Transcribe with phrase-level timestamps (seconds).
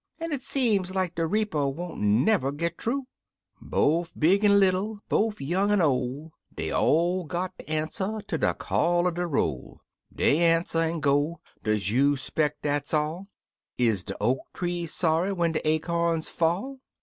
[0.17, 3.05] An' it seem like de reaper won't never git thoo;
[3.61, 8.51] Bofe big an' little, bofe young an' ol', Dey all got ter answer ter de
[8.55, 9.79] call er de roll;
[10.11, 11.39] Dey answer an' go.
[11.61, 13.27] Does you speck dat's all?
[13.77, 16.79] Is de oak tree sorry when de acorns fall